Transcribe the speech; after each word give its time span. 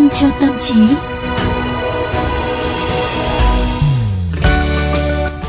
Vitamin 0.00 0.10
cho 0.20 0.26
tâm 0.40 0.50
trí. 0.60 0.74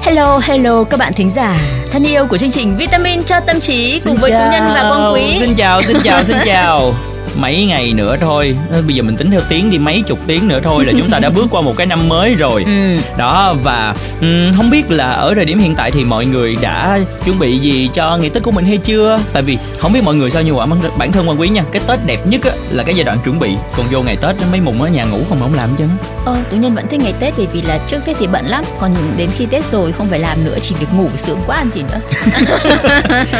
Hello, 0.01 0.39
hello 0.43 0.83
các 0.83 0.99
bạn 0.99 1.13
thính 1.13 1.29
giả 1.35 1.59
thân 1.91 2.03
yêu 2.03 2.25
của 2.29 2.37
chương 2.37 2.51
trình 2.51 2.77
Vitamin 2.77 3.23
cho 3.23 3.39
tâm 3.39 3.59
trí 3.59 4.01
cùng 4.05 4.13
Xin 4.13 4.21
với 4.21 4.31
chào. 4.31 4.45
Tú 4.45 4.51
Nhân 4.51 4.63
và 4.73 4.81
Quang 4.89 5.13
Quý. 5.13 5.37
Xin 5.39 5.55
chào, 5.55 5.81
xin 5.83 5.97
chào, 6.03 6.23
xin 6.23 6.37
chào. 6.45 6.93
Mấy 7.35 7.65
ngày 7.65 7.93
nữa 7.93 8.17
thôi, 8.21 8.55
bây 8.87 8.95
giờ 8.95 9.03
mình 9.03 9.15
tính 9.17 9.31
theo 9.31 9.41
tiếng 9.49 9.69
đi 9.69 9.77
mấy 9.77 10.01
chục 10.07 10.19
tiếng 10.27 10.47
nữa 10.47 10.59
thôi 10.63 10.85
là 10.85 10.93
chúng 10.97 11.09
ta 11.11 11.19
đã 11.19 11.29
bước 11.35 11.45
qua 11.51 11.61
một 11.61 11.73
cái 11.77 11.87
năm 11.87 12.09
mới 12.09 12.33
rồi. 12.33 12.63
Ừ. 12.65 12.97
Đó 13.17 13.55
và 13.63 13.95
ừm, 14.21 14.53
không 14.53 14.69
biết 14.69 14.91
là 14.91 15.09
ở 15.09 15.33
thời 15.35 15.45
điểm 15.45 15.59
hiện 15.59 15.75
tại 15.75 15.91
thì 15.91 16.03
mọi 16.03 16.25
người 16.25 16.55
đã 16.61 16.99
chuẩn 17.25 17.39
bị 17.39 17.57
gì 17.57 17.89
cho 17.93 18.17
ngày 18.17 18.29
Tết 18.29 18.43
của 18.43 18.51
mình 18.51 18.65
hay 18.65 18.77
chưa? 18.77 19.19
Tại 19.33 19.43
vì 19.43 19.57
không 19.77 19.93
biết 19.93 20.03
mọi 20.03 20.15
người 20.15 20.29
sao 20.31 20.41
nhưng 20.41 20.57
mà 20.57 20.65
bản- 20.97 21.11
thân 21.11 21.29
quan 21.29 21.39
quý 21.39 21.49
nha, 21.49 21.63
cái 21.71 21.81
Tết 21.87 21.99
đẹp 22.05 22.27
nhất 22.27 22.43
á, 22.43 22.51
là 22.71 22.83
cái 22.83 22.95
giai 22.95 23.03
đoạn 23.03 23.17
chuẩn 23.25 23.39
bị. 23.39 23.51
Còn 23.77 23.87
vô 23.91 24.01
ngày 24.01 24.17
Tết 24.21 24.35
mấy 24.51 24.61
mùng 24.61 24.81
ở 24.81 24.87
nhà 24.87 25.03
ngủ 25.05 25.19
không 25.29 25.39
không 25.39 25.53
làm 25.53 25.69
chứ. 25.77 25.85
Ờ, 26.25 26.37
Tú 26.51 26.57
Nhân 26.57 26.75
vẫn 26.75 26.87
thích 26.87 27.01
ngày 27.03 27.13
Tết 27.19 27.33
bởi 27.37 27.47
vì 27.53 27.61
là 27.61 27.77
trước 27.87 28.05
Tết 28.05 28.15
thì 28.19 28.27
bận 28.27 28.45
lắm, 28.47 28.63
còn 28.79 29.13
đến 29.17 29.29
khi 29.37 29.45
Tết 29.45 29.63
rồi 29.71 29.91
không 29.91 30.07
phải 30.07 30.19
làm 30.19 30.45
nữa, 30.45 30.57
chỉ 30.61 30.75
việc 30.79 30.87
ngủ 30.95 31.09
sướng 31.15 31.39
quá 31.47 31.57
ăn 31.57 31.69
gì 31.73 31.83
nữa. 31.91 31.99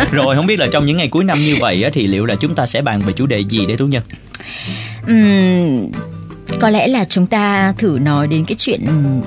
Rồi 0.12 0.36
không 0.36 0.46
biết 0.46 0.60
là 0.60 0.68
trong 0.72 0.86
những 0.86 0.98
ngày 0.98 1.08
cuối 1.08 1.24
năm 1.24 1.38
như 1.40 1.58
vậy 1.62 1.84
á, 1.84 1.90
thì 1.94 2.08
liệu 2.08 2.26
là 2.26 2.36
chúng 2.36 2.56
ta 2.56 2.66
sẽ 2.66 2.82
bàn 2.82 3.00
về 3.00 3.14
chủ 3.14 3.26
đề 3.26 3.40
gì 3.40 3.66
để 3.72 3.78
Tú 3.78 3.86
Nhân? 3.88 4.04
Ừm, 5.08 5.92
có 6.60 6.70
lẽ 6.70 6.88
là 6.88 7.06
chúng 7.06 7.26
ta 7.26 7.72
thử 7.78 7.98
nói 8.02 8.28
đến 8.28 8.46
cái 8.46 8.56
chuyện 8.60 8.86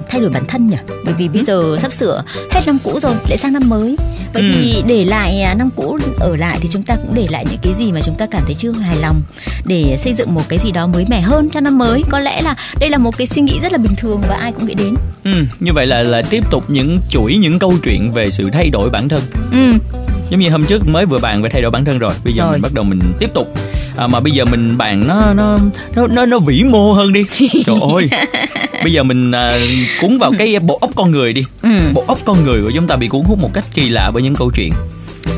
thay 0.09 0.21
đổi 0.21 0.31
bản 0.31 0.45
thân 0.49 0.69
nhỉ 0.71 0.77
bởi 1.05 1.15
vì 1.15 1.29
bây 1.29 1.45
giờ 1.45 1.77
sắp 1.81 1.93
sửa 1.93 2.23
hết 2.51 2.61
năm 2.67 2.79
cũ 2.85 2.99
rồi 3.01 3.15
lại 3.29 3.37
sang 3.37 3.53
năm 3.53 3.63
mới 3.69 3.97
vậy 4.35 4.43
Ừ. 4.43 4.53
thì 4.55 4.83
để 4.87 5.05
lại 5.05 5.43
à, 5.43 5.55
năm 5.55 5.69
cũ 5.77 5.99
ở 6.21 6.37
lại 6.37 6.59
thì 6.61 6.69
chúng 6.73 6.83
ta 6.83 6.95
cũng 6.97 7.15
để 7.15 7.27
lại 7.31 7.45
những 7.51 7.59
cái 7.63 7.75
gì 7.75 7.93
mà 7.93 8.01
chúng 8.01 8.15
ta 8.15 8.27
cảm 8.27 8.43
thấy 8.47 8.55
chưa 8.55 8.73
hài 8.73 8.97
lòng 8.97 9.23
để 9.65 9.97
xây 9.99 10.13
dựng 10.15 10.35
một 10.35 10.49
cái 10.49 10.59
gì 10.59 10.71
đó 10.73 10.87
mới 10.87 11.05
mẻ 11.09 11.21
hơn 11.21 11.49
cho 11.51 11.61
năm 11.61 11.79
mới 11.79 12.03
có 12.11 12.19
lẽ 12.19 12.43
là 12.43 12.57
đây 12.81 12.91
là 12.91 12.99
một 12.99 13.17
cái 13.19 13.27
suy 13.27 13.43
nghĩ 13.43 13.59
rất 13.63 13.73
là 13.73 13.79
bình 13.79 13.95
thường 13.97 14.21
và 14.29 14.37
ai 14.37 14.53
cũng 14.53 14.67
nghĩ 14.67 14.75
đến 14.75 14.95
Ừ, 15.25 15.31
như 15.61 15.73
vậy 15.75 15.87
là 15.87 16.03
là 16.03 16.23
tiếp 16.23 16.51
tục 16.51 16.65
những 16.71 17.01
chuỗi 17.11 17.37
những 17.37 17.59
câu 17.59 17.75
chuyện 17.83 18.13
về 18.13 18.31
sự 18.31 18.51
thay 18.53 18.71
đổi 18.71 18.91
bản 18.91 19.09
thân. 19.09 19.21
ừ 19.53 19.73
Giống 20.31 20.41
như 20.41 20.51
hôm 20.51 20.65
trước 20.65 20.89
mới 20.89 21.07
vừa 21.07 21.19
bàn 21.19 21.43
về 21.43 21.49
thay 21.51 21.63
đổi 21.63 21.71
bản 21.71 21.85
thân 21.85 21.99
rồi, 21.99 22.13
bây 22.25 22.33
giờ 22.33 22.43
Rồi. 22.45 22.53
mình 22.53 22.63
bắt 22.63 22.73
đầu 22.75 22.85
mình 22.85 23.01
tiếp 23.19 23.31
tục. 23.35 23.55
À, 23.97 24.07
mà 24.07 24.21
bây 24.21 24.33
giờ 24.33 24.45
mình 24.45 24.79
bàn 24.79 25.03
nó 25.07 25.33
nó 25.35 25.57
nó 25.95 26.07
nó, 26.07 26.27
nó 26.27 26.39
vĩ 26.39 26.63
mô 26.63 26.93
hơn 26.93 27.13
đi. 27.13 27.25
Trời 27.67 27.77
ơi. 27.95 28.09
Bây 28.83 28.93
giờ 28.93 29.03
mình 29.03 29.33
à, 29.33 29.59
cuốn 30.01 30.19
vào 30.19 30.33
cái 30.39 30.59
bộ 30.59 30.79
óc 30.81 30.91
con 30.97 31.11
người 31.11 31.33
đi. 31.33 31.45
ừ 31.63 31.71
Bộ 31.95 32.05
óc 32.07 32.19
con 32.25 32.45
người 32.45 32.63
của 32.63 32.71
chúng 32.75 32.87
ta 32.87 32.97
bị 32.97 33.07
cuốn 33.07 33.25
hút 33.25 33.39
một 33.39 33.51
cách 33.53 33.65
kỳ 33.75 33.89
lạ 33.89 34.11
bởi 34.15 34.23
những 34.23 34.35
câu 34.35 34.51
chuyện. 34.55 34.73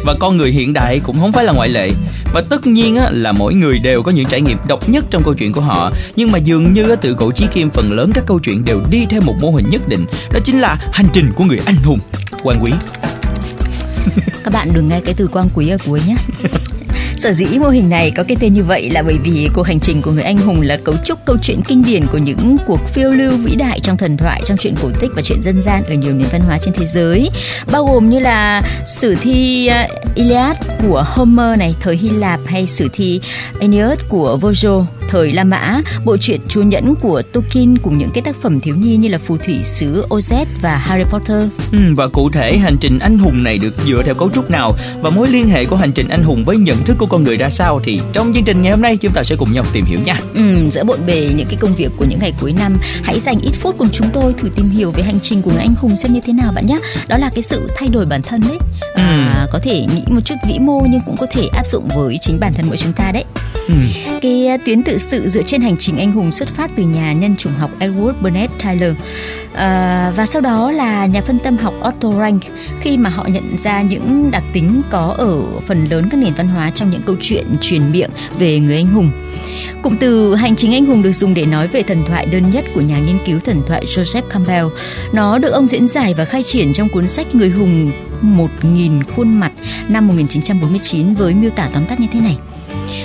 Và 0.04 0.14
con 0.20 0.36
người 0.36 0.50
hiện 0.50 0.72
đại 0.72 1.00
cũng 1.04 1.16
không 1.16 1.32
phải 1.32 1.44
là 1.44 1.52
ngoại 1.52 1.68
lệ 1.68 1.90
Và 2.32 2.42
tất 2.50 2.66
nhiên 2.66 2.96
á, 2.96 3.10
là 3.12 3.32
mỗi 3.32 3.54
người 3.54 3.78
đều 3.78 4.02
có 4.02 4.12
những 4.12 4.26
trải 4.26 4.40
nghiệm 4.40 4.58
độc 4.68 4.88
nhất 4.88 5.04
trong 5.10 5.22
câu 5.22 5.34
chuyện 5.34 5.52
của 5.52 5.60
họ 5.60 5.90
Nhưng 6.16 6.32
mà 6.32 6.38
dường 6.38 6.72
như 6.72 6.90
á, 6.90 6.96
từ 7.00 7.14
cổ 7.14 7.30
chí 7.30 7.46
kim 7.52 7.70
phần 7.70 7.92
lớn 7.92 8.10
các 8.14 8.24
câu 8.26 8.38
chuyện 8.38 8.64
đều 8.64 8.80
đi 8.90 9.06
theo 9.10 9.20
một 9.20 9.34
mô 9.40 9.50
hình 9.50 9.68
nhất 9.68 9.88
định 9.88 10.04
Đó 10.32 10.40
chính 10.44 10.60
là 10.60 10.76
hành 10.92 11.06
trình 11.12 11.32
của 11.34 11.44
người 11.44 11.58
anh 11.64 11.76
hùng 11.76 11.98
Quan 12.42 12.56
quý 12.62 12.72
Các 14.44 14.52
bạn 14.52 14.68
đừng 14.72 14.88
nghe 14.88 15.00
cái 15.00 15.14
từ 15.14 15.26
quang 15.26 15.48
quý 15.54 15.68
ở 15.68 15.76
cuối 15.86 16.00
nhé. 16.06 16.14
Sở 17.16 17.32
dĩ 17.32 17.58
mô 17.58 17.68
hình 17.68 17.90
này 17.90 18.10
có 18.10 18.22
cái 18.22 18.36
tên 18.40 18.52
như 18.52 18.64
vậy 18.64 18.90
là 18.90 19.02
bởi 19.02 19.18
vì 19.22 19.48
cuộc 19.54 19.62
hành 19.62 19.80
trình 19.80 20.02
của 20.02 20.10
người 20.10 20.22
anh 20.22 20.36
hùng 20.36 20.60
là 20.60 20.76
cấu 20.76 20.94
trúc 21.04 21.24
câu 21.24 21.36
chuyện 21.42 21.62
kinh 21.62 21.82
điển 21.86 22.02
của 22.12 22.18
những 22.18 22.56
cuộc 22.66 22.80
phiêu 22.88 23.10
lưu 23.10 23.30
vĩ 23.44 23.54
đại 23.54 23.80
trong 23.80 23.96
thần 23.96 24.16
thoại, 24.16 24.42
trong 24.44 24.58
truyện 24.58 24.74
cổ 24.82 24.90
tích 25.00 25.10
và 25.14 25.22
truyện 25.22 25.42
dân 25.42 25.62
gian 25.62 25.84
ở 25.84 25.94
nhiều 25.94 26.12
nền 26.14 26.28
văn 26.32 26.40
hóa 26.40 26.58
trên 26.58 26.74
thế 26.74 26.86
giới, 26.86 27.30
bao 27.72 27.84
gồm 27.84 28.10
như 28.10 28.18
là 28.18 28.62
sử 28.86 29.14
thi 29.14 29.66
ờ, 29.66 29.86
Iliad 30.14 30.56
của 30.88 31.04
Homer 31.06 31.58
này 31.58 31.74
thời 31.80 31.96
Hy 31.96 32.10
Lạp 32.10 32.40
hay 32.46 32.66
sử 32.66 32.88
thi 32.92 33.20
Aeneid 33.60 33.98
của 34.08 34.36
Virgil 34.36 34.96
thời 35.08 35.32
La 35.32 35.44
Mã, 35.44 35.80
bộ 36.04 36.16
truyện 36.16 36.40
Chúa 36.48 36.62
Nhẫn 36.62 36.94
của 36.94 37.22
Tolkien 37.32 37.78
cùng 37.78 37.98
những 37.98 38.10
cái 38.14 38.22
tác 38.22 38.36
phẩm 38.42 38.60
thiếu 38.60 38.76
nhi 38.76 38.96
như 38.96 39.08
là 39.08 39.18
Phù 39.18 39.36
thủy 39.36 39.58
sứ 39.62 40.06
Oz 40.08 40.44
và 40.62 40.76
Harry 40.76 41.04
Potter. 41.04 41.44
Ừ, 41.72 41.78
và 41.96 42.08
cụ 42.08 42.30
thể 42.30 42.58
hành 42.58 42.76
trình 42.80 42.98
anh 42.98 43.18
hùng 43.18 43.44
này 43.44 43.58
được 43.58 43.74
dựa 43.86 44.02
theo 44.04 44.14
cấu 44.14 44.30
trúc 44.30 44.50
nào 44.50 44.72
và 45.02 45.10
mối 45.10 45.28
liên 45.28 45.48
hệ 45.48 45.64
của 45.64 45.76
hành 45.76 45.92
trình 45.92 46.08
anh 46.08 46.22
hùng 46.22 46.44
với 46.44 46.56
nhận 46.56 46.76
thức 46.84 46.96
của 46.98 47.05
con 47.08 47.24
người 47.24 47.36
ra 47.36 47.50
sao 47.50 47.80
thì 47.84 48.00
trong 48.12 48.32
chương 48.32 48.44
trình 48.44 48.62
ngày 48.62 48.72
hôm 48.72 48.82
nay 48.82 48.96
chúng 48.96 49.12
ta 49.12 49.22
sẽ 49.24 49.36
cùng 49.36 49.52
nhau 49.52 49.64
tìm 49.72 49.84
hiểu 49.84 50.00
nha. 50.04 50.16
Ừ, 50.34 50.70
giữa 50.70 50.84
bộn 50.84 50.98
bề 51.06 51.30
những 51.36 51.46
cái 51.46 51.56
công 51.60 51.74
việc 51.74 51.90
của 51.96 52.04
những 52.08 52.18
ngày 52.18 52.32
cuối 52.40 52.54
năm 52.58 52.76
hãy 53.02 53.20
dành 53.20 53.40
ít 53.40 53.52
phút 53.60 53.74
cùng 53.78 53.88
chúng 53.92 54.06
tôi 54.12 54.34
thử 54.38 54.48
tìm 54.56 54.68
hiểu 54.68 54.90
về 54.90 55.02
hành 55.02 55.20
trình 55.22 55.42
của 55.42 55.50
người 55.50 55.60
anh 55.60 55.74
hùng 55.74 55.96
xem 55.96 56.12
như 56.12 56.20
thế 56.20 56.32
nào 56.32 56.52
bạn 56.52 56.66
nhé 56.66 56.76
đó 57.08 57.18
là 57.18 57.30
cái 57.34 57.42
sự 57.42 57.68
thay 57.76 57.88
đổi 57.88 58.06
bản 58.06 58.22
thân 58.22 58.40
đấy. 58.48 58.58
À, 58.94 59.46
có 59.52 59.58
thể 59.58 59.80
nghĩ 59.80 60.02
một 60.06 60.20
chút 60.24 60.34
vĩ 60.48 60.58
mô 60.58 60.80
nhưng 60.90 61.00
cũng 61.06 61.16
có 61.16 61.26
thể 61.30 61.48
áp 61.52 61.66
dụng 61.66 61.88
với 61.96 62.18
chính 62.20 62.40
bản 62.40 62.54
thân 62.54 62.66
mỗi 62.68 62.76
chúng 62.76 62.92
ta 62.92 63.12
đấy. 63.12 63.24
Ừ. 63.68 63.74
cái 64.22 64.48
uh, 64.54 64.60
tuyến 64.64 64.82
tự 64.82 64.98
sự 64.98 65.28
dựa 65.28 65.42
trên 65.42 65.60
hành 65.60 65.76
trình 65.78 65.98
anh 65.98 66.12
hùng 66.12 66.32
xuất 66.32 66.48
phát 66.56 66.70
từ 66.76 66.82
nhà 66.82 67.12
nhân 67.12 67.36
chủng 67.36 67.52
học 67.52 67.70
Edward 67.78 68.12
Burnett 68.22 68.52
Tyler. 68.62 68.94
À, 69.54 70.12
và 70.16 70.26
sau 70.26 70.42
đó 70.42 70.70
là 70.70 71.06
nhà 71.06 71.20
phân 71.20 71.38
tâm 71.38 71.56
học 71.56 71.74
Otto 71.88 72.10
Rank 72.18 72.42
khi 72.80 72.96
mà 72.96 73.10
họ 73.10 73.26
nhận 73.26 73.58
ra 73.58 73.82
những 73.82 74.30
đặc 74.30 74.42
tính 74.52 74.82
có 74.90 75.14
ở 75.18 75.42
phần 75.66 75.88
lớn 75.90 76.08
các 76.10 76.16
nền 76.16 76.34
văn 76.34 76.48
hóa 76.48 76.70
trong 76.74 76.90
những 76.90 76.95
câu 77.06 77.16
chuyện 77.20 77.46
truyền 77.60 77.92
miệng 77.92 78.10
về 78.38 78.60
người 78.60 78.76
anh 78.76 78.86
hùng. 78.86 79.10
Cụm 79.82 79.96
từ 79.96 80.34
hành 80.34 80.56
trình 80.56 80.72
anh 80.72 80.86
hùng 80.86 81.02
được 81.02 81.12
dùng 81.12 81.34
để 81.34 81.46
nói 81.46 81.68
về 81.68 81.82
thần 81.82 82.02
thoại 82.06 82.26
đơn 82.26 82.50
nhất 82.52 82.64
của 82.74 82.80
nhà 82.80 82.98
nghiên 82.98 83.18
cứu 83.26 83.40
thần 83.40 83.62
thoại 83.66 83.84
Joseph 83.86 84.22
Campbell. 84.22 84.66
Nó 85.12 85.38
được 85.38 85.50
ông 85.50 85.66
diễn 85.66 85.86
giải 85.86 86.14
và 86.14 86.24
khai 86.24 86.42
triển 86.42 86.72
trong 86.72 86.88
cuốn 86.88 87.08
sách 87.08 87.34
Người 87.34 87.50
hùng 87.50 87.92
1000 88.20 89.02
khuôn 89.04 89.40
mặt 89.40 89.52
năm 89.88 90.08
1949 90.08 91.14
với 91.14 91.34
miêu 91.34 91.50
tả 91.50 91.68
tóm 91.72 91.86
tắt 91.86 92.00
như 92.00 92.06
thế 92.12 92.20
này. 92.20 92.38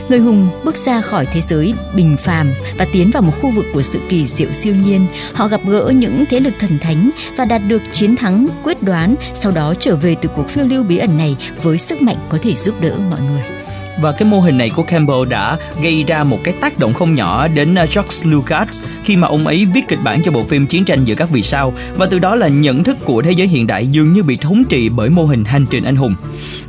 Người 0.10 0.20
hùng 0.20 0.50
bước 0.64 0.78
ra 0.78 1.02
khỏi 1.02 1.26
thế 1.26 1.42
giới 1.42 1.74
bình 1.96 2.18
phàm 2.24 2.52
và 2.78 2.88
tiến 2.94 3.12
vào 3.12 3.24
một 3.24 3.34
khu 3.42 3.50
vực 3.50 3.66
của 3.74 3.82
sự 3.82 4.00
kỳ 4.10 4.28
diệu 4.28 4.54
siêu 4.54 4.76
nhiên. 4.86 5.06
Họ 5.34 5.48
gặp 5.48 5.62
gỡ 5.68 5.92
những 5.96 6.24
thế 6.30 6.40
lực 6.40 6.54
thần 6.60 6.80
thánh 6.80 7.10
và 7.38 7.46
đạt 7.46 7.62
được 7.68 7.82
chiến 7.92 8.16
thắng 8.16 8.48
quyết 8.64 8.84
đoán, 8.84 9.16
sau 9.34 9.52
đó 9.52 9.74
trở 9.80 9.96
về 9.96 10.16
từ 10.22 10.30
cuộc 10.36 10.50
phiêu 10.50 10.66
lưu 10.66 10.84
bí 10.84 10.98
ẩn 10.98 11.18
này 11.18 11.36
với 11.64 11.78
sức 11.78 12.02
mạnh 12.02 12.18
có 12.30 12.38
thể 12.42 12.56
giúp 12.56 12.82
đỡ 12.82 12.96
mọi 13.10 13.20
người. 13.32 13.61
Và 14.00 14.12
cái 14.12 14.30
mô 14.30 14.40
hình 14.40 14.58
này 14.58 14.70
của 14.70 14.84
Campbell 14.84 15.26
đã 15.30 15.58
gây 15.82 16.04
ra 16.04 16.24
một 16.24 16.40
cái 16.44 16.54
tác 16.62 16.80
động 16.80 16.94
không 16.94 17.16
nhỏ 17.16 17.48
đến 17.48 17.76
ờ, 17.76 17.86
George 17.96 18.32
Lucas 18.32 18.82
khi 19.04 19.18
mà 19.18 19.28
ông 19.28 19.48
ấy 19.48 19.66
viết 19.66 19.82
kịch 19.88 20.00
bản 20.04 20.22
cho 20.24 20.32
bộ 20.32 20.44
phim 20.44 20.68
Chiến 20.68 20.86
tranh 20.86 21.06
giữa 21.06 21.16
các 21.16 21.30
vì 21.30 21.42
sao 21.44 21.74
và 21.98 22.06
từ 22.06 22.20
đó 22.20 22.36
là 22.36 22.48
nhận 22.48 22.84
thức 22.84 22.98
của 23.06 23.22
thế 23.22 23.32
giới 23.32 23.48
hiện 23.48 23.68
đại 23.68 23.88
dường 23.88 24.14
như 24.14 24.24
bị 24.24 24.38
thống 24.38 24.64
trị 24.64 24.90
bởi 24.90 25.10
mô 25.10 25.26
hình 25.26 25.46
hành 25.46 25.66
trình 25.70 25.84
anh 25.84 25.96
hùng. 25.96 26.16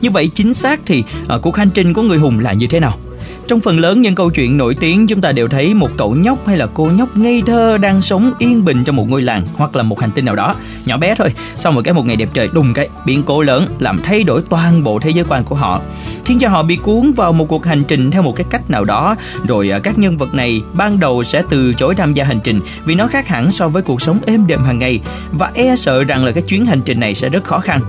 Như 0.01 0.11
vậy 0.11 0.31
chính 0.35 0.55
xác 0.55 0.81
thì 0.87 1.05
uh, 1.35 1.43
cuộc 1.43 1.57
hành 1.57 1.71
trình 1.71 1.95
của 1.95 2.03
người 2.03 2.19
hùng 2.19 2.39
là 2.39 2.53
như 2.53 2.67
thế 2.67 2.81
nào? 2.81 2.99
Trong 3.49 3.61
phần 3.61 3.81
lớn 3.81 4.01
những 4.01 4.15
câu 4.15 4.31
chuyện 4.31 4.57
nổi 4.57 4.75
tiếng 4.81 5.07
chúng 5.07 5.21
ta 5.21 5.33
đều 5.33 5.49
thấy 5.49 5.75
một 5.75 5.89
cậu 5.97 6.15
nhóc 6.15 6.47
hay 6.47 6.57
là 6.57 6.67
cô 6.75 6.91
nhóc 6.97 7.17
ngây 7.17 7.43
thơ 7.47 7.79
đang 7.79 8.01
sống 8.01 8.33
yên 8.39 8.65
bình 8.65 8.85
trong 8.85 8.97
một 8.97 9.09
ngôi 9.09 9.23
làng 9.23 9.47
hoặc 9.55 9.77
là 9.77 9.83
một 9.83 10.01
hành 10.01 10.11
tinh 10.11 10.25
nào 10.25 10.35
đó, 10.35 10.55
nhỏ 10.85 10.99
bé 10.99 11.15
thôi. 11.15 11.35
sau 11.57 11.73
một 11.73 11.81
cái 11.85 11.95
một 11.95 12.07
ngày 12.07 12.17
đẹp 12.17 12.29
trời 12.33 12.49
đùng 12.53 12.75
cái 12.75 12.89
biến 13.07 13.23
cố 13.23 13.43
lớn 13.43 13.67
làm 13.79 13.99
thay 14.03 14.25
đổi 14.25 14.43
toàn 14.51 14.85
bộ 14.85 14.99
thế 14.99 15.11
giới 15.11 15.25
quan 15.29 15.45
của 15.45 15.55
họ, 15.55 15.81
khiến 16.25 16.39
cho 16.39 16.49
họ 16.49 16.63
bị 16.63 16.77
cuốn 16.77 17.13
vào 17.13 17.33
một 17.33 17.49
cuộc 17.49 17.67
hành 17.67 17.83
trình 17.89 18.11
theo 18.11 18.23
một 18.23 18.37
cái 18.37 18.47
cách 18.51 18.71
nào 18.71 18.85
đó. 18.85 19.17
Rồi 19.49 19.71
à, 19.71 19.79
các 19.79 19.99
nhân 19.99 20.17
vật 20.17 20.35
này 20.35 20.63
ban 20.73 21.01
đầu 21.01 21.23
sẽ 21.23 21.43
từ 21.51 21.75
chối 21.75 21.95
tham 21.95 22.15
gia 22.15 22.25
hành 22.25 22.41
trình 22.45 22.61
vì 22.85 22.95
nó 22.95 23.07
khác 23.07 23.29
hẳn 23.29 23.53
so 23.53 23.69
với 23.69 23.83
cuộc 23.83 24.03
sống 24.03 24.19
êm 24.27 24.47
đềm 24.47 24.65
hàng 24.65 24.79
ngày 24.79 25.01
và 25.33 25.51
e 25.55 25.77
sợ 25.77 26.05
rằng 26.05 26.25
là 26.25 26.33
cái 26.33 26.43
chuyến 26.43 26.65
hành 26.67 26.81
trình 26.85 27.01
này 27.01 27.15
sẽ 27.15 27.29
rất 27.29 27.45
khó 27.45 27.59
khăn. 27.59 27.81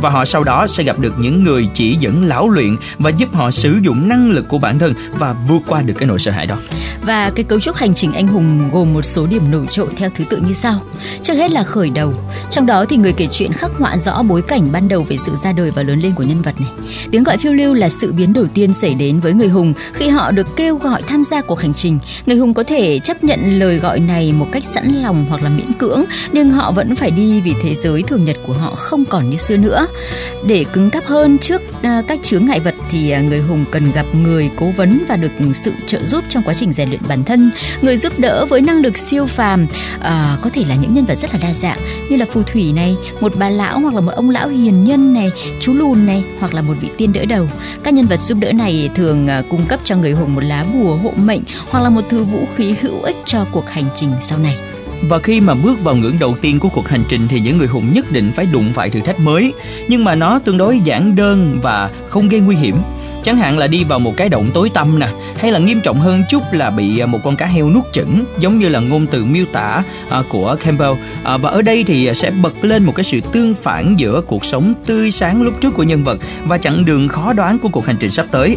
Và 0.00 0.10
họ 0.10 0.24
sau 0.24 0.44
đó 0.44 0.66
sẽ 0.66 0.84
gặp 0.84 0.98
được 0.98 1.14
những 1.18 1.44
người 1.44 1.68
chỉ 1.74 1.96
dẫn 2.00 2.24
lão 2.24 2.48
luyện 2.48 2.76
và 2.98 3.10
giúp 3.10 3.34
họ 3.34 3.50
sử 3.50 3.78
dụng 3.82 4.08
năng 4.08 4.30
lực 4.30 4.48
của 4.48 4.58
bản 4.58 4.78
thân 4.78 4.94
và 5.12 5.34
vượt 5.48 5.62
qua 5.66 5.82
được 5.82 5.94
cái 5.98 6.06
nỗi 6.06 6.18
sợ 6.18 6.30
hãi 6.30 6.46
đó. 6.46 6.56
Và 7.02 7.30
cái 7.30 7.44
cấu 7.44 7.60
trúc 7.60 7.76
hành 7.76 7.94
trình 7.94 8.12
anh 8.12 8.26
hùng 8.26 8.70
gồm 8.72 8.94
một 8.94 9.02
số 9.02 9.26
điểm 9.26 9.50
nổi 9.50 9.66
trội 9.70 9.88
theo 9.96 10.10
thứ 10.16 10.24
tự 10.30 10.36
như 10.36 10.52
sau. 10.52 10.80
Trước 11.22 11.34
hết 11.34 11.50
là 11.50 11.62
khởi 11.62 11.90
đầu. 11.90 12.14
Trong 12.50 12.66
đó 12.66 12.84
thì 12.88 12.96
người 12.96 13.12
kể 13.12 13.26
chuyện 13.30 13.52
khắc 13.52 13.70
họa 13.78 13.98
rõ 13.98 14.22
bối 14.22 14.42
cảnh 14.42 14.68
ban 14.72 14.88
đầu 14.88 15.02
về 15.08 15.16
sự 15.16 15.32
ra 15.42 15.52
đời 15.52 15.70
và 15.70 15.82
lớn 15.82 16.00
lên 16.00 16.12
của 16.14 16.22
nhân 16.22 16.42
vật 16.42 16.60
này. 16.60 16.70
Tiếng 17.10 17.22
gọi 17.22 17.38
phiêu 17.38 17.52
lưu 17.52 17.74
là 17.74 17.88
sự 17.88 18.12
biến 18.12 18.32
đầu 18.32 18.46
tiên 18.54 18.72
xảy 18.72 18.94
đến 18.94 19.20
với 19.20 19.32
người 19.32 19.48
hùng 19.48 19.72
khi 19.92 20.08
họ 20.08 20.30
được 20.30 20.56
kêu 20.56 20.76
gọi 20.76 21.02
tham 21.02 21.24
gia 21.24 21.40
cuộc 21.40 21.60
hành 21.60 21.74
trình. 21.74 21.98
Người 22.26 22.36
hùng 22.36 22.54
có 22.54 22.62
thể 22.62 22.98
chấp 22.98 23.24
nhận 23.24 23.58
lời 23.58 23.78
gọi 23.78 24.00
này 24.00 24.32
một 24.32 24.46
cách 24.52 24.64
sẵn 24.64 24.92
lòng 24.92 25.26
hoặc 25.28 25.42
là 25.42 25.48
miễn 25.48 25.72
cưỡng, 25.72 26.04
nhưng 26.32 26.50
họ 26.50 26.72
vẫn 26.72 26.96
phải 26.96 27.10
đi 27.10 27.40
vì 27.40 27.54
thế 27.62 27.74
giới 27.74 28.02
thường 28.02 28.24
nhật 28.24 28.36
của 28.46 28.52
họ 28.52 28.74
không 28.74 29.04
còn 29.04 29.30
như 29.30 29.36
xưa 29.36 29.56
nữa. 29.56 29.86
Để 30.46 30.64
cứng 30.72 30.90
cáp 30.90 31.04
hơn 31.06 31.38
trước 31.38 31.62
à, 31.82 32.02
các 32.08 32.18
chướng 32.22 32.46
ngại 32.46 32.60
vật 32.60 32.74
thì 32.90 33.10
à, 33.10 33.20
người 33.20 33.40
hùng 33.40 33.64
cần 33.70 33.92
gặp 33.92 34.06
người 34.14 34.50
cố 34.56 34.70
vấn 34.76 34.87
và 35.08 35.16
được 35.16 35.32
sự 35.54 35.72
trợ 35.86 36.06
giúp 36.06 36.24
trong 36.30 36.42
quá 36.42 36.54
trình 36.56 36.72
rèn 36.72 36.88
luyện 36.88 37.00
bản 37.08 37.24
thân. 37.24 37.50
Người 37.82 37.96
giúp 37.96 38.18
đỡ 38.18 38.46
với 38.46 38.60
năng 38.60 38.80
lực 38.80 38.98
siêu 38.98 39.26
phàm 39.26 39.66
à, 40.00 40.38
có 40.42 40.50
thể 40.50 40.64
là 40.68 40.74
những 40.74 40.94
nhân 40.94 41.04
vật 41.04 41.18
rất 41.18 41.32
là 41.32 41.38
đa 41.42 41.54
dạng 41.54 41.78
như 42.10 42.16
là 42.16 42.26
phù 42.32 42.42
thủy 42.42 42.72
này 42.72 42.96
một 43.20 43.32
bà 43.38 43.48
lão 43.48 43.80
hoặc 43.80 43.94
là 43.94 44.00
một 44.00 44.12
ông 44.16 44.30
lão 44.30 44.48
hiền 44.48 44.84
nhân 44.84 45.14
này 45.14 45.30
chú 45.60 45.72
lùn 45.72 46.06
này 46.06 46.24
hoặc 46.40 46.54
là 46.54 46.62
một 46.62 46.74
vị 46.80 46.88
tiên 46.96 47.12
đỡ 47.12 47.24
đầu. 47.24 47.48
Các 47.84 47.94
nhân 47.94 48.06
vật 48.06 48.20
giúp 48.20 48.38
đỡ 48.40 48.52
này 48.52 48.90
thường 48.94 49.28
à, 49.28 49.42
cung 49.50 49.66
cấp 49.68 49.80
cho 49.84 49.96
người 49.96 50.12
hùng 50.12 50.34
một 50.34 50.44
lá 50.44 50.64
bùa 50.72 50.96
hộ 50.96 51.12
mệnh 51.16 51.42
hoặc 51.70 51.80
là 51.80 51.88
một 51.88 52.04
thứ 52.08 52.22
vũ 52.22 52.44
khí 52.56 52.74
hữu 52.80 53.02
ích 53.02 53.16
cho 53.26 53.46
cuộc 53.52 53.70
hành 53.70 53.86
trình 53.96 54.10
sau 54.20 54.38
này. 54.38 54.56
Và 55.02 55.18
khi 55.18 55.40
mà 55.40 55.54
bước 55.54 55.84
vào 55.84 55.96
ngưỡng 55.96 56.18
đầu 56.18 56.36
tiên 56.40 56.58
của 56.58 56.68
cuộc 56.68 56.88
hành 56.88 57.02
trình 57.08 57.28
thì 57.28 57.40
những 57.40 57.58
người 57.58 57.66
hùng 57.66 57.92
nhất 57.92 58.12
định 58.12 58.32
phải 58.34 58.46
đụng 58.46 58.72
phải 58.72 58.90
thử 58.90 59.00
thách 59.00 59.20
mới, 59.20 59.52
nhưng 59.88 60.04
mà 60.04 60.14
nó 60.14 60.38
tương 60.38 60.58
đối 60.58 60.80
giản 60.80 61.16
đơn 61.16 61.58
và 61.62 61.90
không 62.08 62.28
gây 62.28 62.40
nguy 62.40 62.56
hiểm 62.56 62.76
chẳng 63.22 63.36
hạn 63.36 63.58
là 63.58 63.66
đi 63.66 63.84
vào 63.84 63.98
một 63.98 64.16
cái 64.16 64.28
động 64.28 64.50
tối 64.54 64.70
tăm 64.74 64.98
nè, 64.98 65.08
hay 65.36 65.52
là 65.52 65.58
nghiêm 65.58 65.80
trọng 65.80 66.00
hơn 66.00 66.22
chút 66.28 66.42
là 66.52 66.70
bị 66.70 66.98
à, 66.98 67.06
một 67.06 67.18
con 67.24 67.36
cá 67.36 67.46
heo 67.46 67.70
nuốt 67.70 67.84
chửng, 67.92 68.24
giống 68.38 68.58
như 68.58 68.68
là 68.68 68.80
ngôn 68.80 69.06
từ 69.06 69.24
miêu 69.24 69.44
tả 69.52 69.82
à, 70.10 70.22
của 70.28 70.56
Campbell. 70.64 70.92
À, 71.24 71.36
và 71.36 71.50
ở 71.50 71.62
đây 71.62 71.84
thì 71.84 72.10
sẽ 72.14 72.30
bật 72.30 72.64
lên 72.64 72.84
một 72.84 72.92
cái 72.96 73.04
sự 73.04 73.20
tương 73.32 73.54
phản 73.54 73.94
giữa 73.98 74.20
cuộc 74.26 74.44
sống 74.44 74.74
tươi 74.86 75.10
sáng 75.10 75.42
lúc 75.42 75.60
trước 75.60 75.74
của 75.74 75.82
nhân 75.82 76.04
vật 76.04 76.18
và 76.44 76.58
chặng 76.58 76.84
đường 76.84 77.08
khó 77.08 77.32
đoán 77.32 77.58
của 77.58 77.68
cuộc 77.68 77.86
hành 77.86 77.96
trình 78.00 78.10
sắp 78.10 78.26
tới. 78.30 78.56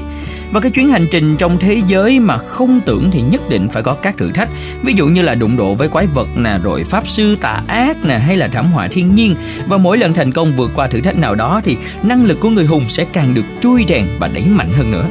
Và 0.52 0.60
cái 0.60 0.72
chuyến 0.72 0.90
hành 0.90 1.08
trình 1.12 1.38
trong 1.38 1.58
thế 1.60 1.82
giới 1.88 2.20
mà 2.20 2.38
không 2.38 2.82
tưởng 2.86 3.12
thì 3.12 3.22
nhất 3.22 3.50
định 3.50 3.70
phải 3.70 3.84
có 3.84 3.94
các 3.94 4.18
thử 4.18 4.32
thách. 4.32 4.50
Ví 4.84 4.94
dụ 4.94 5.08
như 5.08 5.22
là 5.22 5.36
đụng 5.36 5.58
độ 5.58 5.74
với 5.74 5.88
quái 5.88 6.08
vật 6.08 6.28
nè, 6.36 6.58
rồi 6.64 6.84
pháp 6.84 7.08
sư 7.08 7.36
tà 7.36 7.62
ác 7.68 8.06
nè, 8.06 8.18
hay 8.18 8.38
là 8.38 8.48
thảm 8.48 8.72
họa 8.72 8.88
thiên 8.88 9.16
nhiên. 9.16 9.36
Và 9.68 9.78
mỗi 9.78 9.98
lần 9.98 10.14
thành 10.14 10.32
công 10.32 10.56
vượt 10.56 10.72
qua 10.76 10.88
thử 10.88 11.02
thách 11.02 11.18
nào 11.18 11.36
đó 11.36 11.62
thì 11.64 11.78
năng 12.04 12.26
lực 12.26 12.40
của 12.40 12.50
người 12.50 12.66
hùng 12.66 12.86
sẽ 12.90 13.06
càng 13.14 13.34
được 13.34 13.46
trui 13.62 13.86
rèn 13.88 14.08
và 14.20 14.28
đẩy 14.28 14.44
mạnh 14.58 14.72
hơn 14.72 14.92
nữa 14.92 15.10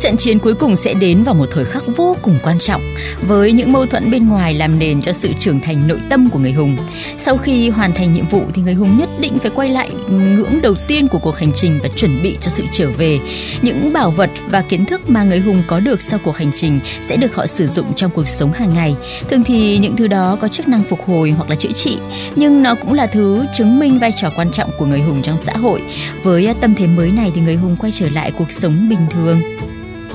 Trận 0.00 0.16
chiến 0.16 0.38
cuối 0.38 0.54
cùng 0.54 0.76
sẽ 0.76 0.94
đến 0.94 1.22
vào 1.22 1.34
một 1.34 1.48
thời 1.50 1.64
khắc 1.64 1.82
vô 1.96 2.16
cùng 2.22 2.38
quan 2.42 2.58
trọng 2.58 2.82
với 3.22 3.52
những 3.52 3.72
mâu 3.72 3.86
thuẫn 3.86 4.10
bên 4.10 4.28
ngoài 4.28 4.54
làm 4.54 4.78
nền 4.78 5.02
cho 5.02 5.12
sự 5.12 5.32
trưởng 5.38 5.60
thành 5.60 5.88
nội 5.88 6.00
tâm 6.10 6.30
của 6.30 6.38
người 6.38 6.52
hùng. 6.52 6.76
Sau 7.18 7.38
khi 7.38 7.68
hoàn 7.68 7.92
thành 7.92 8.12
nhiệm 8.12 8.28
vụ 8.28 8.42
thì 8.54 8.62
người 8.62 8.74
hùng 8.74 8.98
nhất 8.98 9.08
định 9.20 9.38
phải 9.38 9.50
quay 9.54 9.68
lại 9.68 9.90
ngưỡng 10.10 10.62
đầu 10.62 10.74
tiên 10.88 11.08
của 11.08 11.18
cuộc 11.18 11.36
hành 11.36 11.52
trình 11.54 11.78
và 11.82 11.88
chuẩn 11.96 12.22
bị 12.22 12.36
cho 12.40 12.50
sự 12.50 12.64
trở 12.72 12.90
về. 12.90 13.18
Những 13.62 13.92
bảo 13.92 14.10
vật 14.10 14.30
và 14.50 14.62
kiến 14.62 14.84
thức 14.84 15.10
mà 15.10 15.22
người 15.22 15.40
hùng 15.40 15.62
có 15.66 15.80
được 15.80 16.02
sau 16.02 16.20
cuộc 16.24 16.36
hành 16.36 16.50
trình 16.54 16.80
sẽ 17.00 17.16
được 17.16 17.34
họ 17.34 17.46
sử 17.46 17.66
dụng 17.66 17.94
trong 17.94 18.10
cuộc 18.10 18.28
sống 18.28 18.52
hàng 18.52 18.74
ngày. 18.74 18.94
Thường 19.30 19.44
thì 19.44 19.78
những 19.78 19.96
thứ 19.96 20.06
đó 20.06 20.38
có 20.40 20.48
chức 20.48 20.68
năng 20.68 20.82
phục 20.82 21.06
hồi 21.06 21.30
hoặc 21.30 21.50
là 21.50 21.56
chữa 21.56 21.72
trị, 21.72 21.98
nhưng 22.36 22.62
nó 22.62 22.74
cũng 22.74 22.92
là 22.92 23.06
thứ 23.06 23.44
chứng 23.56 23.78
minh 23.78 23.98
vai 23.98 24.12
trò 24.20 24.30
quan 24.36 24.52
trọng 24.52 24.70
của 24.78 24.86
người 24.86 25.00
hùng 25.00 25.22
trong 25.22 25.38
xã 25.38 25.52
hội. 25.52 25.82
Với 26.22 26.54
tâm 26.60 26.74
thế 26.74 26.86
mới 26.86 27.10
này 27.10 27.32
thì 27.34 27.40
người 27.40 27.56
hùng 27.56 27.76
quay 27.76 27.92
trở 27.92 28.08
lại 28.08 28.32
cuộc 28.38 28.52
sống 28.52 28.77
bình 28.88 29.06
thường. 29.10 29.40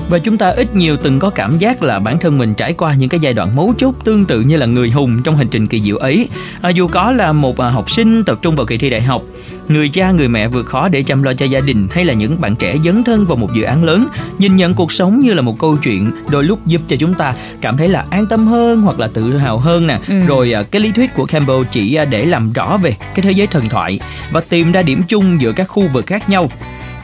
Và 0.08 0.18
chúng 0.18 0.38
ta 0.38 0.48
ít 0.48 0.74
nhiều 0.74 0.96
từng 1.02 1.18
có 1.18 1.30
cảm 1.30 1.58
giác 1.58 1.82
là 1.82 1.98
bản 1.98 2.18
thân 2.18 2.38
mình 2.38 2.54
trải 2.54 2.72
qua 2.72 2.94
những 2.94 3.08
cái 3.08 3.20
giai 3.20 3.34
đoạn 3.34 3.56
mấu 3.56 3.74
chốt 3.78 3.94
tương 4.04 4.24
tự 4.24 4.40
như 4.40 4.56
là 4.56 4.66
người 4.66 4.90
hùng 4.90 5.22
trong 5.22 5.36
hành 5.36 5.48
trình 5.48 5.66
kỳ 5.66 5.80
diệu 5.80 5.96
ấy. 5.96 6.28
À, 6.60 6.70
dù 6.70 6.88
có 6.88 7.12
là 7.12 7.32
một 7.32 7.60
à, 7.60 7.70
học 7.70 7.90
sinh 7.90 8.24
tập 8.24 8.38
trung 8.42 8.56
vào 8.56 8.66
kỳ 8.66 8.78
thi 8.78 8.90
đại 8.90 9.02
học 9.02 9.22
người 9.68 9.88
cha 9.88 10.10
người 10.10 10.28
mẹ 10.28 10.48
vượt 10.48 10.66
khó 10.66 10.88
để 10.88 11.02
chăm 11.02 11.22
lo 11.22 11.32
cho 11.34 11.46
gia 11.46 11.60
đình 11.60 11.88
hay 11.90 12.04
là 12.04 12.14
những 12.14 12.40
bạn 12.40 12.56
trẻ 12.56 12.76
dấn 12.84 13.04
thân 13.04 13.26
vào 13.26 13.36
một 13.36 13.54
dự 13.54 13.62
án 13.62 13.84
lớn 13.84 14.06
nhìn 14.38 14.56
nhận 14.56 14.74
cuộc 14.74 14.92
sống 14.92 15.20
như 15.20 15.34
là 15.34 15.42
một 15.42 15.58
câu 15.58 15.76
chuyện 15.76 16.10
đôi 16.30 16.44
lúc 16.44 16.66
giúp 16.66 16.80
cho 16.88 16.96
chúng 16.96 17.14
ta 17.14 17.34
cảm 17.60 17.76
thấy 17.76 17.88
là 17.88 18.04
an 18.10 18.26
tâm 18.26 18.46
hơn 18.46 18.82
hoặc 18.82 19.00
là 19.00 19.06
tự 19.06 19.38
hào 19.38 19.58
hơn 19.58 19.86
nè. 19.86 19.98
Ừ. 20.08 20.14
rồi 20.26 20.52
à, 20.52 20.62
cái 20.62 20.82
lý 20.82 20.92
thuyết 20.92 21.14
của 21.14 21.26
Campbell 21.26 21.62
chỉ 21.70 21.94
à, 21.94 22.04
để 22.04 22.26
làm 22.26 22.52
rõ 22.52 22.76
về 22.76 22.96
cái 23.00 23.22
thế 23.22 23.32
giới 23.32 23.46
thần 23.46 23.68
thoại 23.68 24.00
và 24.32 24.40
tìm 24.48 24.72
ra 24.72 24.82
điểm 24.82 25.02
chung 25.08 25.40
giữa 25.40 25.52
các 25.52 25.64
khu 25.64 25.88
vực 25.92 26.06
khác 26.06 26.28
nhau 26.28 26.50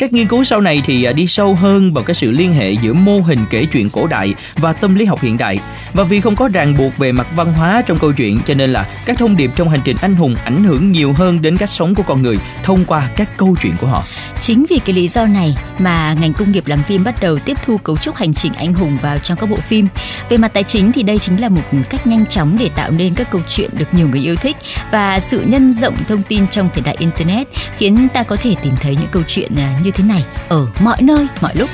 các 0.00 0.12
nghiên 0.12 0.26
cứu 0.26 0.44
sau 0.44 0.60
này 0.60 0.82
thì 0.84 1.04
à, 1.04 1.12
đi 1.12 1.26
sâu 1.26 1.54
hơn 1.54 1.92
vào 1.92 2.04
cái 2.04 2.14
sự 2.14 2.30
liên 2.30 2.54
hệ 2.54 2.72
giữa 2.72 2.92
mô 2.92 3.20
hình 3.20 3.38
kể 3.50 3.66
chuyện 3.72 3.90
cổ 3.90 4.06
đại 4.06 4.34
và 4.56 4.72
tâm 4.72 4.94
lý 4.94 5.04
học 5.04 5.20
hiện 5.22 5.38
đại. 5.38 5.58
Và 5.92 6.04
vì 6.04 6.20
không 6.20 6.36
có 6.36 6.48
ràng 6.48 6.74
buộc 6.78 6.98
về 6.98 7.12
mặt 7.12 7.26
văn 7.36 7.52
hóa 7.52 7.82
trong 7.86 7.98
câu 7.98 8.12
chuyện, 8.12 8.38
cho 8.46 8.54
nên 8.54 8.70
là 8.70 8.86
các 9.06 9.18
thông 9.18 9.36
điệp 9.36 9.50
trong 9.56 9.68
hành 9.68 9.80
trình 9.84 9.96
anh 10.00 10.14
hùng 10.14 10.34
ảnh 10.44 10.64
hưởng 10.64 10.92
nhiều 10.92 11.12
hơn 11.12 11.42
đến 11.42 11.56
cách 11.56 11.70
sống 11.70 11.94
của 11.94 12.02
con 12.02 12.22
người 12.22 12.38
thông 12.62 12.84
qua 12.84 13.08
các 13.16 13.36
câu 13.36 13.56
chuyện 13.62 13.72
của 13.80 13.86
họ. 13.86 14.04
Chính 14.40 14.66
vì 14.70 14.78
cái 14.78 14.96
lý 14.96 15.08
do 15.08 15.26
này 15.26 15.56
mà 15.78 16.16
ngành 16.20 16.32
công 16.32 16.52
nghiệp 16.52 16.66
làm 16.66 16.82
phim 16.82 17.04
bắt 17.04 17.14
đầu 17.20 17.38
tiếp 17.38 17.56
thu 17.64 17.78
cấu 17.78 17.96
trúc 17.96 18.16
hành 18.16 18.34
trình 18.34 18.52
anh 18.52 18.74
hùng 18.74 18.96
vào 19.02 19.18
trong 19.18 19.38
các 19.38 19.50
bộ 19.50 19.56
phim. 19.56 19.88
Về 20.28 20.36
mặt 20.36 20.50
tài 20.54 20.62
chính 20.62 20.92
thì 20.92 21.02
đây 21.02 21.18
chính 21.18 21.40
là 21.40 21.48
một 21.48 21.62
cách 21.90 22.06
nhanh 22.06 22.26
chóng 22.26 22.56
để 22.60 22.70
tạo 22.74 22.90
nên 22.90 23.14
các 23.14 23.30
câu 23.30 23.40
chuyện 23.48 23.70
được 23.78 23.94
nhiều 23.94 24.08
người 24.08 24.20
yêu 24.20 24.36
thích 24.36 24.56
và 24.92 25.20
sự 25.20 25.44
nhân 25.46 25.72
rộng 25.72 25.96
thông 26.08 26.22
tin 26.22 26.46
trong 26.46 26.68
thời 26.74 26.82
đại 26.82 26.96
internet 26.98 27.48
khiến 27.78 28.08
ta 28.14 28.22
có 28.22 28.36
thể 28.36 28.54
tìm 28.62 28.74
thấy 28.80 28.96
những 28.96 29.10
câu 29.10 29.22
chuyện 29.28 29.52
à, 29.56 29.78
như 29.84 29.89
như 29.90 29.96
thế 29.96 30.08
này 30.08 30.24
ở 30.48 30.66
mọi 30.80 31.02
nơi 31.02 31.26
mọi 31.40 31.54
lúc. 31.54 31.70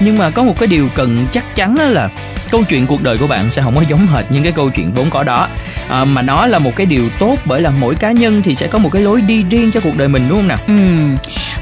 Nhưng 0.00 0.18
mà 0.18 0.30
có 0.30 0.42
một 0.42 0.54
cái 0.58 0.66
điều 0.66 0.88
cần 0.94 1.26
chắc 1.32 1.56
chắn 1.56 1.74
đó 1.74 1.84
là 1.84 2.08
câu 2.50 2.64
chuyện 2.68 2.86
cuộc 2.86 3.02
đời 3.02 3.18
của 3.18 3.26
bạn 3.26 3.50
sẽ 3.50 3.62
không 3.62 3.76
có 3.76 3.82
giống 3.88 4.06
hệt 4.06 4.24
những 4.30 4.42
cái 4.42 4.52
câu 4.52 4.70
chuyện 4.70 4.92
vốn 4.94 5.10
có 5.10 5.22
đó. 5.22 5.48
À, 5.88 6.04
mà 6.04 6.22
nó 6.22 6.46
là 6.46 6.58
một 6.58 6.76
cái 6.76 6.86
điều 6.86 7.08
tốt 7.18 7.36
bởi 7.44 7.60
là 7.60 7.70
mỗi 7.80 7.94
cá 7.94 8.12
nhân 8.12 8.42
thì 8.42 8.54
sẽ 8.54 8.66
có 8.66 8.78
một 8.78 8.88
cái 8.92 9.02
lối 9.02 9.20
đi 9.20 9.44
riêng 9.50 9.72
cho 9.72 9.80
cuộc 9.80 9.96
đời 9.96 10.08
mình 10.08 10.22
đúng 10.28 10.38
không 10.38 10.48
nào? 10.48 10.58
Ừ 10.66 10.74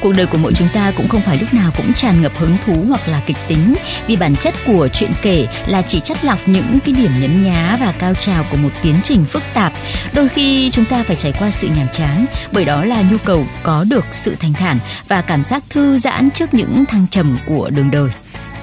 cuộc 0.01 0.13
đời 0.17 0.27
của 0.27 0.39
mỗi 0.39 0.53
chúng 0.55 0.69
ta 0.75 0.93
cũng 0.97 1.09
không 1.09 1.21
phải 1.21 1.39
lúc 1.41 1.55
nào 1.55 1.71
cũng 1.77 1.93
tràn 1.95 2.23
ngập 2.23 2.33
hứng 2.37 2.57
thú 2.67 2.85
hoặc 2.89 3.09
là 3.09 3.21
kịch 3.27 3.37
tính. 3.49 3.75
Vì 4.07 4.17
bản 4.17 4.37
chất 4.37 4.55
của 4.67 4.89
chuyện 4.93 5.11
kể 5.23 5.47
là 5.67 5.83
chỉ 5.83 6.01
chất 6.01 6.25
lọc 6.25 6.39
những 6.49 6.79
cái 6.85 6.95
điểm 6.95 7.13
nhấn 7.21 7.45
nhá 7.45 7.77
và 7.81 7.93
cao 7.99 8.15
trào 8.15 8.45
của 8.51 8.57
một 8.57 8.71
tiến 8.83 8.95
trình 9.05 9.25
phức 9.25 9.43
tạp. 9.55 9.73
Đôi 10.13 10.29
khi 10.29 10.71
chúng 10.71 10.85
ta 10.85 11.03
phải 11.03 11.17
trải 11.17 11.33
qua 11.39 11.51
sự 11.51 11.69
nhàm 11.77 11.89
chán, 11.93 12.27
bởi 12.53 12.65
đó 12.65 12.85
là 12.85 13.03
nhu 13.11 13.17
cầu 13.25 13.47
có 13.63 13.85
được 13.85 14.05
sự 14.13 14.37
thanh 14.41 14.53
thản 14.53 14.79
và 15.09 15.23
cảm 15.23 15.45
giác 15.45 15.63
thư 15.71 15.99
giãn 15.99 16.31
trước 16.31 16.55
những 16.55 16.85
thăng 16.85 17.07
trầm 17.11 17.37
của 17.47 17.71
đường 17.71 17.91
đời 17.91 18.11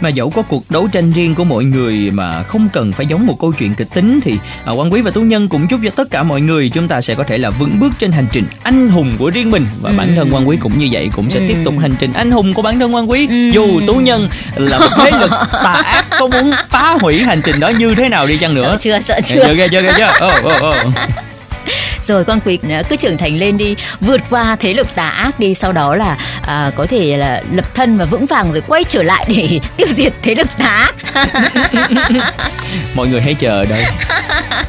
mà 0.02 0.10
dẫu 0.10 0.30
có 0.30 0.42
cuộc 0.42 0.72
đấu 0.72 0.88
tranh 0.88 1.12
riêng 1.12 1.36
của 1.36 1.44
mọi 1.44 1.64
người 1.64 2.12
mà 2.12 2.44
không 2.44 2.70
cần 2.74 2.92
phải 2.92 3.06
giống 3.06 3.28
một 3.28 3.38
câu 3.42 3.54
chuyện 3.60 3.76
kịch 3.76 3.88
tính 3.94 4.20
thì 4.24 4.38
à, 4.66 4.72
quan 4.72 4.94
quý 4.94 5.02
và 5.02 5.12
tú 5.12 5.22
nhân 5.22 5.48
cũng 5.48 5.68
chúc 5.68 5.80
cho 5.84 5.90
tất 5.90 6.10
cả 6.12 6.24
mọi 6.24 6.42
người 6.42 6.70
chúng 6.70 6.88
ta 6.88 7.02
sẽ 7.02 7.16
có 7.16 7.24
thể 7.24 7.38
là 7.38 7.50
vững 7.50 7.80
bước 7.80 7.94
trên 8.00 8.12
hành 8.12 8.26
trình 8.32 8.44
anh 8.64 8.90
hùng 8.90 9.14
của 9.20 9.30
riêng 9.30 9.52
mình 9.52 9.66
và 9.82 9.90
ừ. 9.90 9.96
bản 9.98 10.14
thân 10.16 10.30
quan 10.32 10.48
quý 10.48 10.58
cũng 10.58 10.80
như 10.80 10.88
vậy 10.92 11.10
cũng 11.16 11.32
sẽ 11.32 11.40
ừ. 11.40 11.46
tiếp 11.48 11.58
tục 11.66 11.74
hành 11.82 11.96
trình 12.00 12.14
anh 12.14 12.32
hùng 12.32 12.54
của 12.54 12.62
bản 12.62 12.80
thân 12.80 12.96
quan 12.96 13.10
quý 13.10 13.28
ừ. 13.28 13.50
dù 13.54 13.82
tú 13.88 13.96
nhân 13.96 14.30
là 14.56 14.80
một 14.80 14.90
thế 14.98 15.12
lực 15.12 15.32
tà 15.52 15.74
ác 15.86 16.06
có 16.20 16.28
muốn 16.28 16.52
phá 16.70 16.98
hủy 17.02 17.20
hành 17.20 17.42
trình 17.42 17.60
đó 17.60 17.70
như 17.70 17.96
thế 17.96 18.10
nào 18.10 18.28
đi 18.28 18.38
chăng 18.38 18.56
nữa 18.56 18.70
sợ 18.70 18.78
chưa 18.78 19.00
sợ 19.00 19.22
chưa 19.26 19.54
chưa 19.58 19.68
chưa 19.72 19.82
chưa 19.82 19.94
chưa 19.98 20.26
oh, 20.26 20.46
oh, 20.46 20.88
oh 20.88 20.94
rồi 22.08 22.24
quang 22.24 22.40
quỷ 22.46 22.60
à, 22.70 22.82
cứ 22.90 22.96
trưởng 22.96 23.18
thành 23.18 23.38
lên 23.38 23.58
đi 23.58 23.76
vượt 24.00 24.22
qua 24.30 24.56
thế 24.60 24.74
lực 24.74 24.96
tà 24.96 25.10
ác 25.10 25.40
đi 25.40 25.54
sau 25.54 25.72
đó 25.72 25.96
là 25.96 26.18
à, 26.48 26.72
có 26.76 26.86
thể 26.86 27.18
là 27.18 27.44
lập 27.52 27.76
thân 27.76 27.98
và 27.98 28.06
vững 28.06 28.26
vàng 28.26 28.52
rồi 28.52 28.62
quay 28.68 28.84
trở 28.84 29.04
lại 29.04 29.26
để 29.28 29.60
tiêu 29.78 29.88
diệt 29.88 30.14
thế 30.22 30.36
lực 30.36 30.48
tà 30.58 30.66
ác. 30.66 30.96
Mọi 32.96 33.08
người 33.08 33.22
hãy 33.22 33.34
chờ 33.34 33.66
đợi 33.66 33.84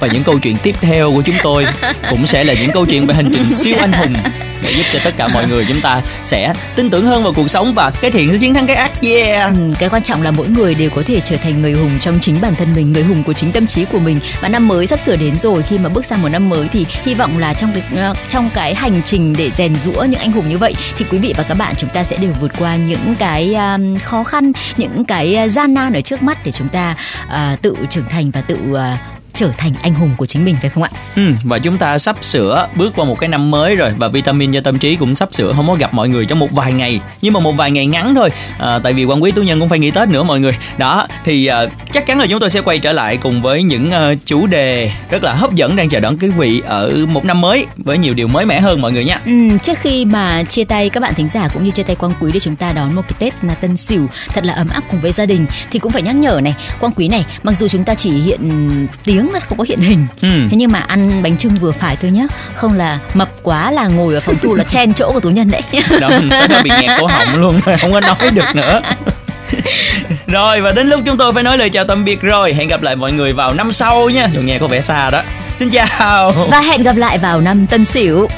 và 0.00 0.08
những 0.08 0.22
câu 0.22 0.38
chuyện 0.38 0.56
tiếp 0.62 0.76
theo 0.81 1.12
của 1.12 1.22
chúng 1.22 1.37
tôi 1.43 1.66
cũng 2.10 2.26
sẽ 2.26 2.44
là 2.44 2.54
những 2.54 2.70
câu 2.70 2.87
chuyện 2.87 3.06
về 3.06 3.14
hành 3.14 3.31
trình 3.32 3.52
siêu 3.54 3.76
anh 3.81 3.93
hùng 3.93 4.14
để 4.62 4.72
giúp 4.72 4.82
cho 4.93 4.98
tất 5.04 5.14
cả 5.16 5.28
mọi 5.34 5.48
người 5.48 5.64
chúng 5.69 5.81
ta 5.81 6.02
sẽ 6.22 6.54
tin 6.76 6.90
tưởng 6.90 7.06
hơn 7.06 7.22
vào 7.22 7.32
cuộc 7.32 7.50
sống 7.50 7.72
và 7.75 7.90
cái 7.90 8.10
thiện 8.10 8.32
sẽ 8.32 8.38
chiến 8.38 8.54
thắng 8.54 8.66
cái 8.66 8.76
ác. 8.76 8.93
Yeah. 9.02 9.54
Ừ, 9.54 9.58
cái 9.78 9.88
quan 9.88 10.02
trọng 10.02 10.22
là 10.22 10.31
mỗi 10.31 10.48
người 10.48 10.75
đều 10.75 10.90
có 10.90 11.02
thể 11.06 11.20
trở 11.20 11.37
thành 11.37 11.62
người 11.62 11.72
hùng 11.72 11.90
trong 12.00 12.19
chính 12.22 12.40
bản 12.40 12.54
thân 12.54 12.69
mình 12.75 12.93
người 12.93 13.02
hùng 13.02 13.22
của 13.26 13.32
chính 13.32 13.52
tâm 13.52 13.66
trí 13.66 13.84
của 13.84 13.98
mình. 13.98 14.20
Và 14.40 14.48
năm 14.48 14.69
mới 14.69 14.87
sắp 14.87 15.00
sửa 15.00 15.16
đến 15.16 15.37
rồi 15.38 15.62
khi 15.62 15.78
mà 15.78 15.88
bước 15.88 16.04
sang 16.04 16.22
một 16.22 16.28
năm 16.28 16.49
mới 16.49 16.69
thì 16.72 16.87
hy 17.04 17.14
vọng 17.14 17.38
là 17.38 17.54
trong 17.54 17.72
cái 17.72 17.82
ờ, 18.02 18.14
trong 18.28 18.50
cái 18.54 18.75
hành 18.75 19.02
trình 19.04 19.34
để 19.38 19.50
rèn 19.50 19.76
rũa 19.76 20.04
những 20.04 20.20
anh 20.20 20.32
hùng 20.32 20.49
như 20.49 20.58
vậy 20.58 20.75
thì 20.99 21.04
quý 21.10 21.19
vị 21.19 21.34
và 21.37 21.42
các 21.42 21.54
bạn 21.54 21.75
chúng 21.78 21.90
ta 21.90 22.04
sẽ 22.04 22.16
đều 22.16 22.32
vượt 22.40 22.52
qua 22.59 22.76
những 22.76 23.14
cái 23.18 23.54
um, 23.54 23.99
khó 23.99 24.25
khăn 24.25 24.52
những 24.76 25.04
cái 25.04 25.35
ờ, 25.35 25.49
gian 25.49 25.75
nan 25.75 25.92
ở 25.92 26.00
trước 26.00 26.23
mắt 26.23 26.38
để 26.44 26.52
chúng 26.52 26.68
ta 26.68 26.97
uh, 27.26 27.62
tự 27.62 27.75
trưởng 27.90 28.09
thành 28.11 28.30
và 28.30 28.40
tự 28.40 28.56
uh, 28.73 29.15
trở 29.37 29.50
thành 29.59 29.73
anh 29.83 29.95
hùng 29.95 30.11
của 30.16 30.26
chính 30.26 30.45
mình 30.45 30.57
phải 30.61 30.71
không 30.71 30.83
ạ? 30.83 30.90
Ừ, 31.16 31.23
và 31.45 31.59
chúng 31.59 31.78
ta 31.78 31.99
sắp 31.99 32.16
sửa 32.25 32.69
bước 32.75 32.93
qua 32.97 33.05
một 33.05 33.19
cái 33.19 33.28
năm 33.28 33.50
mới 33.50 33.75
rồi 33.75 33.93
và 33.99 34.09
vitamin 34.09 34.52
cho 34.52 34.61
tâm 34.61 34.78
trí 34.78 34.97
cũng 34.97 35.14
sắp 35.14 35.28
sửa 35.33 35.52
không 35.52 35.69
có 35.69 35.75
gặp 35.75 35.95
mọi 35.95 36.09
người 36.09 36.26
trong 36.26 36.38
một 36.38 36.52
vài 36.52 36.73
ngày 36.73 37.00
nhưng 37.23 37.33
mà 37.33 37.40
một 37.40 37.52
vài 37.52 37.71
ngày 37.71 37.87
ngắn 37.87 38.14
thôi. 38.14 38.31
À, 38.59 38.78
tại 38.78 38.93
vì 38.93 39.05
quan 39.05 39.23
quý 39.23 39.31
tú 39.31 39.43
nhân 39.43 39.61
cũng 39.61 39.69
phải 39.69 39.78
nghỉ 39.78 39.90
tết 39.90 40.09
nữa 40.09 40.23
mọi 40.23 40.40
người. 40.40 40.57
Đó 40.78 41.07
thì 41.25 41.47
à, 41.47 41.66
chắc 41.93 42.07
chắn 42.07 42.19
là 42.19 42.26
chúng 42.26 42.40
tôi 42.40 42.50
sẽ 42.50 42.61
quay 42.61 42.78
trở 42.78 42.93
lại 42.93 43.16
cùng 43.16 43.43
với 43.43 43.62
những 43.62 43.90
à, 43.90 44.14
chủ 44.25 44.47
đề 44.47 44.90
rất 45.11 45.25
là 45.25 45.35
hấp 45.35 45.55
dẫn 45.55 45.76
đang 45.76 45.88
chờ 45.88 46.00
đón 46.00 46.19
quý 46.19 46.28
vị 46.28 46.62
ở 46.66 47.07
một 47.12 47.25
năm 47.25 47.40
mới 47.40 47.66
với 47.76 47.99
nhiều 47.99 48.14
điều 48.14 48.28
mới 48.28 48.45
mẻ 48.45 48.61
hơn 48.61 48.81
mọi 48.81 48.93
người 48.93 49.05
nha 49.05 49.21
ừ, 49.26 49.33
trước 49.62 49.78
khi 49.78 50.05
mà 50.05 50.43
chia 50.43 50.64
tay 50.64 50.88
các 50.88 51.00
bạn 51.00 51.14
thính 51.14 51.28
giả 51.28 51.49
cũng 51.55 51.64
như 51.64 51.71
chia 51.71 51.83
tay 51.83 51.97
quang 51.97 52.12
quý 52.21 52.31
để 52.35 52.40
chúng 52.40 52.57
ta 52.57 52.73
đón 52.73 52.95
một 52.95 53.02
cái 53.09 53.16
tết 53.19 53.45
là 53.45 53.55
tân 53.55 53.76
sửu 53.76 54.07
thật 54.28 54.45
là 54.45 54.52
ấm 54.52 54.69
áp 54.69 54.85
cùng 54.90 55.00
với 55.00 55.12
gia 55.12 55.26
đình 55.26 55.47
thì 55.71 55.78
cũng 55.78 55.93
phải 55.93 56.02
nhắc 56.02 56.14
nhở 56.14 56.40
này 56.43 56.55
quang 56.81 56.93
quý 56.93 57.09
này 57.09 57.25
mặc 57.43 57.52
dù 57.59 57.69
chúng 57.69 57.85
ta 57.85 57.95
chỉ 57.95 58.11
hiện 58.11 58.87
tiếng 59.05 59.25
tiếng 59.33 59.40
không 59.49 59.59
có 59.59 59.64
hiện 59.68 59.80
hình. 59.80 60.06
Ừ. 60.23 60.28
thế 60.50 60.56
nhưng 60.56 60.73
mà 60.73 60.78
ăn 60.78 61.23
bánh 61.23 61.37
trưng 61.37 61.54
vừa 61.54 61.71
phải 61.71 61.97
thôi 62.02 62.11
nhá. 62.11 62.26
Không 62.54 62.73
là 62.73 62.99
mập 63.14 63.28
quá 63.42 63.71
là 63.71 63.88
ngồi 63.88 64.14
ở 64.14 64.21
phòng 64.21 64.37
thu 64.42 64.54
là 64.54 64.64
chen 64.64 64.95
chỗ 64.95 65.11
của 65.12 65.21
tú 65.21 65.30
nhân 65.30 65.50
đấy. 65.50 65.62
Đó 66.00 66.11
bị 66.64 66.71
nghẹt 66.80 66.90
cổ 67.00 67.06
họng 67.06 67.40
luôn 67.40 67.61
không 67.80 67.92
có 67.92 68.00
nói 68.00 68.30
được 68.35 68.54
nữa. 68.54 68.80
Rồi 70.26 70.61
và 70.61 70.73
đến 70.73 70.88
lúc 70.88 71.00
chúng 71.04 71.16
tôi 71.16 71.33
phải 71.33 71.42
nói 71.42 71.59
lời 71.59 71.71
chào 71.71 71.85
tạm 71.85 72.04
biệt 72.04 72.23
rồi. 72.23 72.54
Hẹn 72.54 72.68
gặp 72.68 72.83
lại 72.83 72.97
mọi 72.97 73.12
người 73.12 73.33
vào 73.33 73.54
năm 73.54 73.73
sau 73.73 74.11
nha. 74.11 74.28
Dù 74.35 74.40
nghe 74.40 74.59
có 74.59 74.66
vẻ 74.66 74.80
xa 74.80 75.11
đó. 75.11 75.23
Xin 75.56 75.71
chào. 75.71 76.30
Và 76.50 76.61
hẹn 76.61 76.83
gặp 76.83 76.97
lại 76.97 77.18
vào 77.18 77.40
năm 77.40 77.66
tân 77.66 77.85
sửu 77.85 78.28